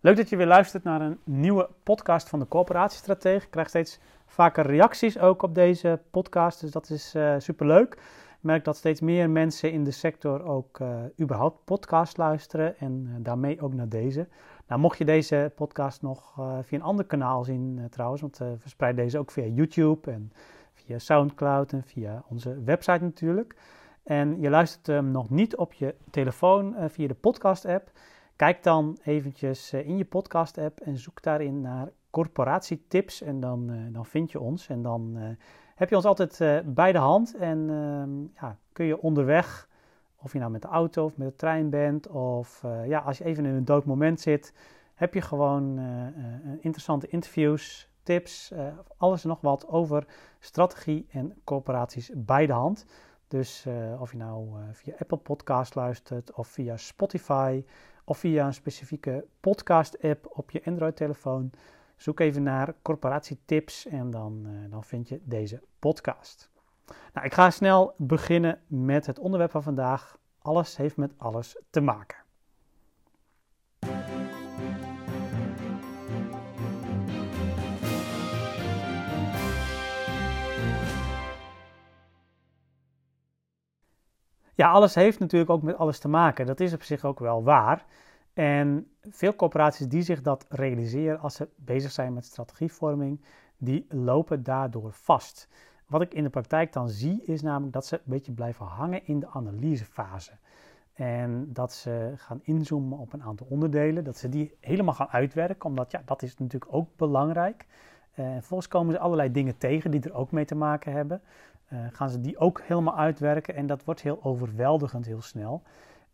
[0.00, 3.42] Leuk dat je weer luistert naar een nieuwe podcast van de Coöperatiestrategie.
[3.42, 7.92] Ik krijg steeds vaker reacties ook op deze podcast, dus dat is uh, superleuk.
[7.94, 13.06] Ik merk dat steeds meer mensen in de sector ook uh, überhaupt podcast luisteren en
[13.08, 14.28] uh, daarmee ook naar deze.
[14.66, 19.04] Nou, mocht je deze podcast nog via een ander kanaal zien trouwens, want we verspreiden
[19.04, 20.32] deze ook via YouTube en
[20.74, 23.54] via Soundcloud en via onze website natuurlijk.
[24.02, 27.90] En je luistert hem nog niet op je telefoon via de podcast-app
[28.38, 33.92] Kijk dan eventjes eh, in je podcast-app en zoek daarin naar corporatietips en dan, uh,
[33.92, 34.68] dan vind je ons.
[34.68, 35.28] En dan uh,
[35.74, 39.68] heb je ons altijd bij de hand en ehm, ja, kun je onderweg,
[40.16, 43.24] of je nou met de auto of met de trein bent, of ja, als je
[43.24, 44.54] even in een dood moment zit,
[44.94, 45.78] heb je gewoon
[46.60, 48.52] interessante interviews, tips,
[48.96, 50.06] alles en nog wat over
[50.38, 52.86] strategie en corporaties bij de hand.
[53.28, 53.66] Dus
[53.98, 57.64] of je nou via Apple Podcast luistert of via Spotify
[58.04, 61.50] of via een specifieke podcast-app op je Android-telefoon.
[61.96, 66.50] Zoek even naar corporatietips en dan, uh, dan vind je deze podcast.
[67.12, 70.18] Nou, ik ga snel beginnen met het onderwerp van vandaag.
[70.38, 72.27] Alles heeft met alles te maken.
[84.58, 86.46] Ja, alles heeft natuurlijk ook met alles te maken.
[86.46, 87.84] Dat is op zich ook wel waar.
[88.32, 93.20] En veel corporaties die zich dat realiseren als ze bezig zijn met strategievorming,
[93.56, 95.48] die lopen daardoor vast.
[95.86, 99.06] Wat ik in de praktijk dan zie, is namelijk dat ze een beetje blijven hangen
[99.06, 100.32] in de analysefase.
[100.92, 105.68] En dat ze gaan inzoomen op een aantal onderdelen, dat ze die helemaal gaan uitwerken,
[105.68, 107.66] omdat ja, dat is natuurlijk ook belangrijk.
[108.12, 111.20] En uh, vervolgens komen ze allerlei dingen tegen die er ook mee te maken hebben.
[111.72, 115.62] Uh, gaan ze die ook helemaal uitwerken en dat wordt heel overweldigend heel snel.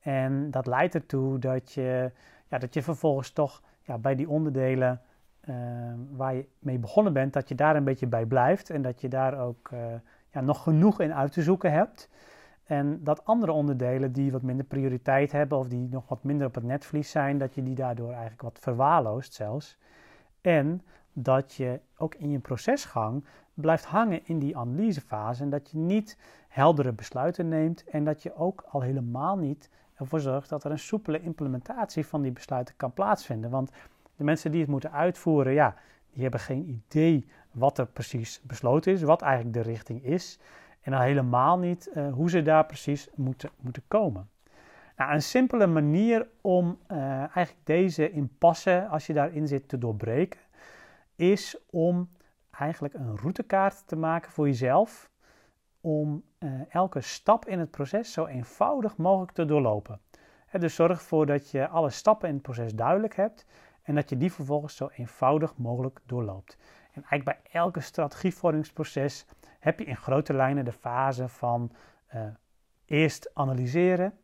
[0.00, 2.12] En dat leidt ertoe dat je,
[2.48, 5.00] ja, dat je vervolgens toch ja, bij die onderdelen
[5.48, 5.54] uh,
[6.10, 9.08] waar je mee begonnen bent, dat je daar een beetje bij blijft en dat je
[9.08, 9.80] daar ook uh,
[10.30, 12.08] ja, nog genoeg in uit te zoeken hebt.
[12.64, 16.54] En dat andere onderdelen die wat minder prioriteit hebben of die nog wat minder op
[16.54, 19.78] het netvlies zijn, dat je die daardoor eigenlijk wat verwaarloost zelfs.
[20.40, 20.82] En
[21.14, 26.18] dat je ook in je procesgang blijft hangen in die analysefase en dat je niet
[26.48, 30.78] heldere besluiten neemt en dat je ook al helemaal niet ervoor zorgt dat er een
[30.78, 33.50] soepele implementatie van die besluiten kan plaatsvinden.
[33.50, 33.70] Want
[34.16, 35.74] de mensen die het moeten uitvoeren, ja,
[36.12, 40.38] die hebben geen idee wat er precies besloten is, wat eigenlijk de richting is.
[40.80, 44.28] En al helemaal niet uh, hoe ze daar precies moeten, moeten komen.
[44.96, 50.40] Nou, een simpele manier om uh, eigenlijk deze impasse, als je daarin zit, te doorbreken,
[51.16, 52.10] is om
[52.50, 55.10] eigenlijk een routekaart te maken voor jezelf.
[55.80, 60.00] Om uh, elke stap in het proces zo eenvoudig mogelijk te doorlopen.
[60.58, 63.46] Dus zorg ervoor dat je alle stappen in het proces duidelijk hebt
[63.82, 66.56] en dat je die vervolgens zo eenvoudig mogelijk doorloopt.
[66.92, 69.26] En eigenlijk bij elke strategievormingsproces
[69.58, 71.72] heb je in grote lijnen de fase van
[72.14, 72.22] uh,
[72.84, 74.18] eerst analyseren,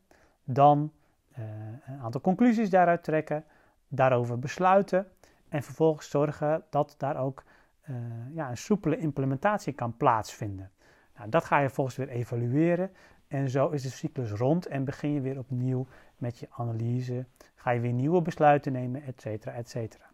[0.44, 0.92] dan
[1.38, 1.44] uh,
[1.86, 3.44] een aantal conclusies daaruit trekken,
[3.88, 5.06] daarover besluiten
[5.50, 7.44] en vervolgens zorgen dat daar ook
[7.90, 7.96] uh,
[8.30, 10.70] ja, een soepele implementatie kan plaatsvinden.
[11.16, 12.90] Nou, dat ga je volgens weer evalueren
[13.28, 17.26] en zo is de cyclus rond en begin je weer opnieuw met je analyse.
[17.54, 20.04] Ga je weer nieuwe besluiten nemen, et cetera, et cetera.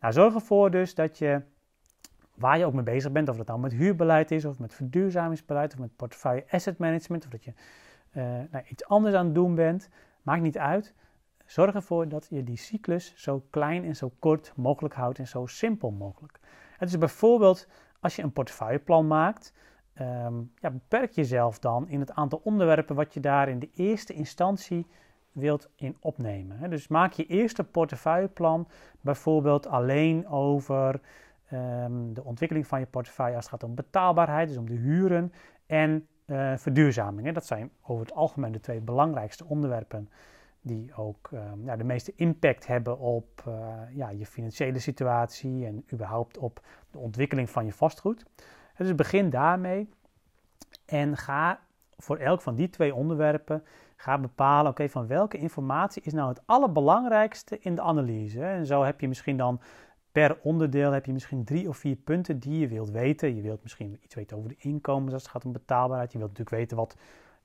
[0.00, 1.42] Nou, zorg ervoor dus dat je,
[2.34, 5.72] waar je ook mee bezig bent, of dat nou met huurbeleid is, of met verduurzamingsbeleid,
[5.72, 7.52] of met portefeuille asset management, of dat je
[8.12, 9.88] uh, nou, iets anders aan het doen bent,
[10.22, 10.94] maakt niet uit.
[11.46, 15.46] Zorg ervoor dat je die cyclus zo klein en zo kort mogelijk houdt en zo
[15.46, 16.38] simpel mogelijk.
[16.78, 17.68] Het is bijvoorbeeld
[18.00, 19.52] als je een portefeuilleplan maakt,
[20.00, 24.12] um, ja, beperk jezelf dan in het aantal onderwerpen wat je daar in de eerste
[24.12, 24.86] instantie
[25.32, 26.70] wilt in opnemen.
[26.70, 28.68] Dus maak je eerste portefeuilleplan
[29.00, 31.00] bijvoorbeeld alleen over
[31.52, 35.32] um, de ontwikkeling van je portefeuille als het gaat om betaalbaarheid, dus om de huren
[35.66, 37.32] en uh, verduurzaming.
[37.32, 40.08] Dat zijn over het algemeen de twee belangrijkste onderwerpen
[40.66, 41.30] die ook
[41.64, 43.54] ja, de meeste impact hebben op uh,
[43.90, 46.60] ja, je financiële situatie en überhaupt op
[46.90, 48.24] de ontwikkeling van je vastgoed.
[48.76, 49.88] Dus begin daarmee
[50.86, 51.60] en ga
[51.96, 53.62] voor elk van die twee onderwerpen
[53.96, 58.44] ga bepalen, oké, van welke informatie is nou het allerbelangrijkste in de analyse.
[58.44, 59.60] En zo heb je misschien dan
[60.12, 63.34] per onderdeel heb je misschien drie of vier punten die je wilt weten.
[63.34, 66.12] Je wilt misschien iets weten over de inkomens als het gaat om betaalbaarheid.
[66.12, 66.96] Je wilt natuurlijk weten wat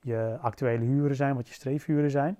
[0.01, 2.37] je actuele huren zijn, wat je streefhuren zijn.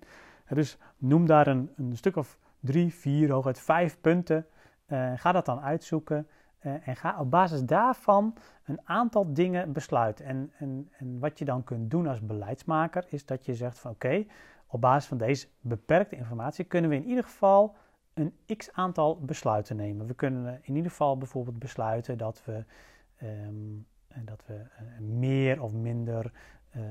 [0.55, 4.45] Dus noem daar een, een stuk of drie, vier, hooguit vijf punten.
[4.87, 6.27] Uh, ga dat dan uitzoeken.
[6.61, 10.25] Uh, en ga op basis daarvan een aantal dingen besluiten.
[10.25, 10.51] En,
[10.97, 14.25] en, wat je dan kunt doen als beleidsmaker is dat je zegt van oké,
[14.67, 17.75] op basis van deze beperkte informatie kunnen we in ieder geval
[18.13, 20.07] een x aantal besluiten nemen.
[20.07, 22.65] We kunnen in ieder geval bijvoorbeeld besluiten dat we,
[23.17, 24.65] ehm, dat we
[24.99, 26.31] meer of minder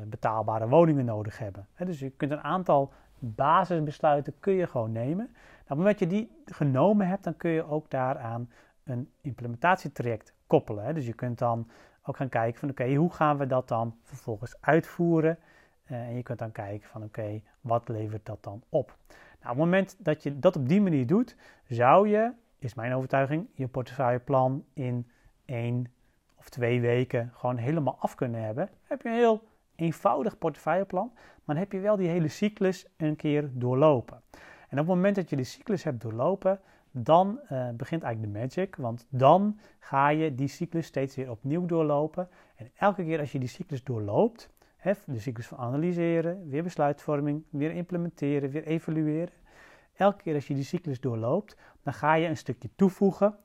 [0.06, 1.66] betaalbare woningen nodig hebben.
[1.76, 5.16] dus je kunt een aantal basisbesluiten kun je gewoon nemen.
[5.16, 5.30] Nou,
[5.60, 8.50] op het moment dat je die genomen hebt, dan kun je ook daaraan
[8.84, 10.94] een implementatietraject koppelen.
[10.94, 11.68] Dus je kunt dan
[12.02, 15.38] ook gaan kijken van oké, hoe gaan we dat dan vervolgens uitvoeren?
[15.90, 18.96] Uh, en je kunt dan kijken van oké, wat levert dat dan op?
[19.08, 21.36] Nou, op het moment dat je dat op die manier doet,
[21.68, 25.10] zou je, is mijn overtuiging, je portefeuilleplan in
[25.44, 25.86] één
[26.36, 28.68] of twee weken gewoon helemaal af kunnen hebben.
[28.82, 29.42] Heb je een heel
[29.80, 34.20] eenvoudig portefeuilleplan, maar dan heb je wel die hele cyclus een keer doorlopen.
[34.68, 36.60] En op het moment dat je die cyclus hebt doorlopen,
[36.90, 38.76] dan uh, begint eigenlijk de magic.
[38.76, 42.28] Want dan ga je die cyclus steeds weer opnieuw doorlopen.
[42.56, 47.44] En elke keer als je die cyclus doorloopt, hè, de cyclus van analyseren, weer besluitvorming,
[47.50, 49.34] weer implementeren, weer evalueren.
[49.96, 53.36] Elke keer als je die cyclus doorloopt, dan ga je een stukje toevoegen.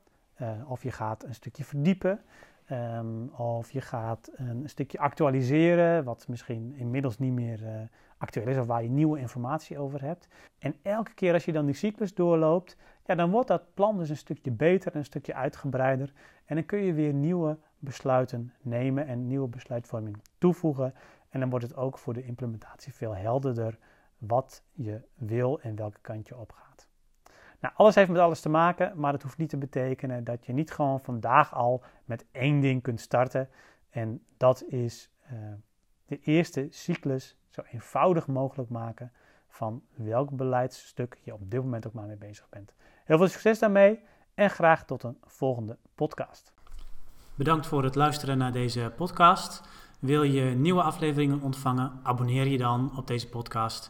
[0.42, 2.22] Uh, of je gaat een stukje verdiepen.
[2.72, 7.70] Um, of je gaat een stukje actualiseren, wat misschien inmiddels niet meer uh,
[8.18, 10.28] actueel is of waar je nieuwe informatie over hebt.
[10.60, 14.10] En elke keer als je dan die cyclus doorloopt, ja, dan wordt dat plan dus
[14.10, 16.14] een stukje beter, een stukje uitgebreider.
[16.46, 20.94] En dan kun je weer nieuwe besluiten nemen en nieuwe besluitvorming toevoegen.
[21.30, 23.78] En dan wordt het ook voor de implementatie veel helderder
[24.18, 26.88] wat je wil en welke kant je op gaat.
[27.60, 30.54] Nou, alles heeft met alles te maken, maar het hoeft niet te betekenen dat je
[30.54, 33.50] niet gewoon vandaag al met één ding kunt starten.
[33.90, 35.40] En dat is uh,
[36.06, 39.12] de eerste cyclus zo eenvoudig mogelijk maken
[39.48, 42.74] van welk beleidsstuk je op dit moment ook maar mee bezig bent.
[43.06, 44.00] Heel veel succes daarmee
[44.34, 46.54] en graag tot een volgende podcast.
[47.36, 49.62] Bedankt voor het luisteren naar deze podcast.
[50.00, 52.00] Wil je nieuwe afleveringen ontvangen?
[52.04, 53.90] Abonneer je dan op deze podcast.